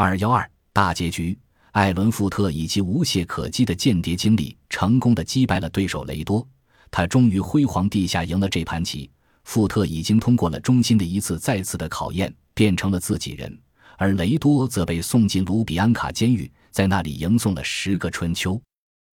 [0.00, 1.36] 二幺二大结局，
[1.72, 6.46] 艾伦·富特以其无懈可击的间谍经历，成功的击败了对手雷多。
[6.88, 9.10] 他终于辉煌地下赢了这盘棋。
[9.42, 13.60] 富特已经通过了中心的一次再次的考验，变成了自己人，
[13.96, 18.62] 而雷多则被送进卢比安卡监狱，在那里迎送了十个春秋。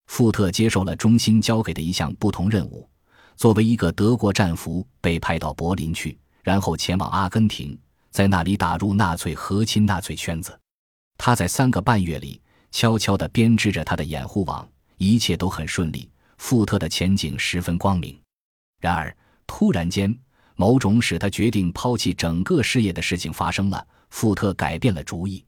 [0.05, 2.88] 富特接受了中心交给的一项不同任务，
[3.36, 7.75] 作为一个德国战俘被派到柏林去，然后前往阿根廷，
[8.11, 10.55] 在那里打入纳粹和亲纳粹圈子。
[11.18, 12.41] 他在三个半月里
[12.71, 14.67] 悄悄地编织着他的掩护网，
[14.98, 16.09] 一切都很顺利。
[16.38, 18.20] 富特的前景十分光明。
[18.81, 19.16] 然而，
[19.48, 20.13] 突然间，
[20.55, 23.88] 某种使他决定抛弃整个事业的事情发生了。
[24.09, 25.44] 富特改变了主意。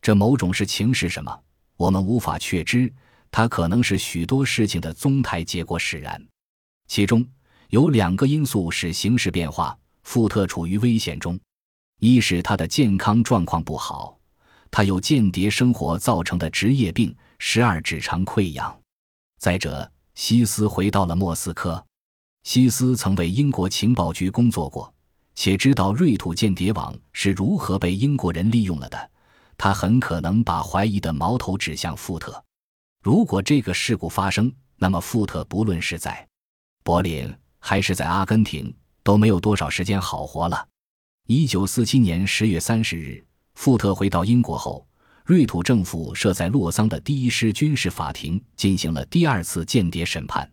[0.00, 1.40] 这某种事情是什么？
[1.76, 2.92] 我们无法确知。
[3.30, 6.22] 它可能是许多事情的宗台结果使然。
[6.88, 7.26] 其中
[7.68, 11.40] 有两个因素使形势变化，富特处于危险中：
[12.00, 14.18] 一是他的健康状况不好。
[14.72, 18.74] 他有间谍生活造成的职业病——十二指肠溃疡。
[19.38, 21.84] 再者，西斯回到了莫斯科。
[22.44, 24.92] 西斯曾为英国情报局工作过，
[25.34, 29.10] 且知道瑞土间谍网是如何被英国人利用了的。
[29.58, 32.42] 他很可能把怀疑的矛头指向富特。
[33.02, 36.26] 如果这个事故发生，那么富特不论是在
[36.82, 40.66] 柏林还是在阿根廷，都没有多少时间好活了。
[41.26, 43.22] 一九四七年十月三十日。
[43.54, 44.86] 富特回到英国后，
[45.24, 50.50] 瑞土政府设在洛桑的第一师军事法庭进行了第二次间谍审判。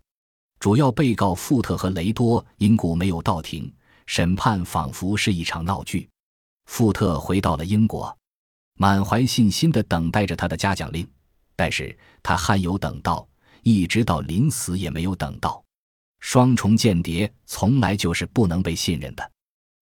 [0.60, 3.74] 主要被告富特和雷多因故没有到庭，
[4.06, 6.10] 审判仿佛是一场闹剧。
[6.66, 8.16] 富特回到了英国，
[8.76, 11.08] 满怀信心地等待着他的嘉奖令，
[11.56, 13.28] 但是他罕有等到，
[13.64, 15.64] 一直到临死也没有等到。
[16.20, 19.32] 双重间谍从来就是不能被信任的，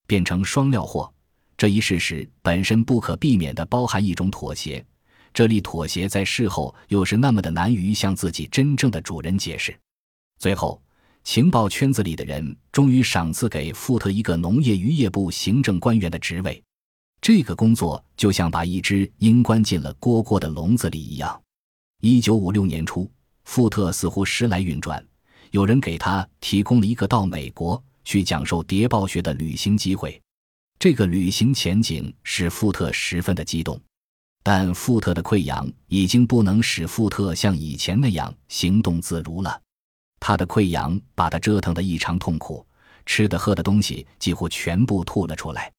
[0.05, 1.11] 变成双料货。
[1.57, 4.85] 这一事实本身不可避免地包含一种妥协，
[5.33, 9.75] 这粒妥协在事后又是那么的难于向自己真正的主人解释。
[10.37, 10.79] 最后，
[11.23, 16.63] 情报圈子里的人终于赏赐给富特一个农业渔业部行政官员的职位，
[17.19, 21.41] 这个工作就像把一只鹰关进了蝈蝈的笼子里一样。
[22.01, 23.09] 一九五六年初，
[23.45, 25.03] 富特似乎时来运转，
[25.49, 30.21] 有人给他提供了一个到美国去讲授谍报学的旅行机会。
[30.79, 33.81] 这个旅行前景使富特十分的激动，
[34.43, 39.59] 但富特的溃疡已经不能使富特像以前那样行动自如了。
[40.19, 42.63] 他的溃疡把他折腾得异常痛苦，
[43.07, 45.71] 吃的喝的东西几乎全部吐了出来。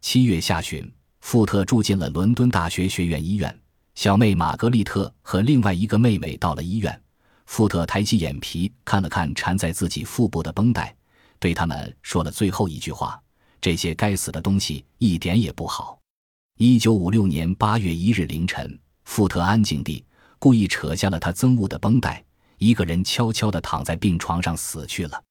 [0.00, 3.54] 七月下旬，富特住进了伦敦大学学院医院。
[3.96, 7.02] 小妹玛格丽特和另外一个妹妹到了医院。
[7.44, 10.96] 富特抬起眼皮看了看缠在自己腹部的绷带，
[11.38, 13.20] 对他们说了最后一句话。
[13.60, 15.98] 这些该死的东西一点也不好。
[16.58, 20.04] 一九五六年八月一日凌晨，富特安静地
[20.38, 22.24] 故意扯下了他憎恶的绷带，
[22.58, 25.22] 一个人悄悄地躺在病床上死去了。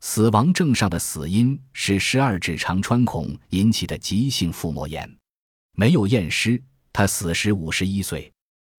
[0.00, 5.12] 死亡证上的死因是十二指肠穿孔引起的急性腹膜炎，
[5.74, 6.62] 没有验尸。
[6.92, 8.32] 他死时五十一岁。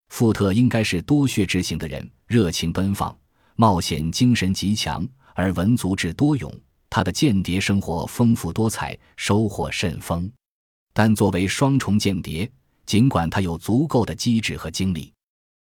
[0.09, 3.15] 富特应该是多血之型的人，热情奔放，
[3.55, 6.51] 冒险精神极强，而文足智多勇。
[6.89, 10.31] 他的间谍生活丰富多彩，收获甚丰。
[10.93, 12.49] 但作为双重间谍，
[12.85, 15.13] 尽管他有足够的机智和精力，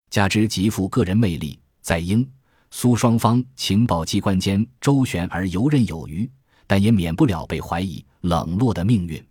[0.09, 2.25] 加之极富个人魅力，在英
[2.69, 6.29] 苏双方情报机关间周旋而游刃有余，
[6.67, 9.21] 但也免不了被怀疑、冷落的命运。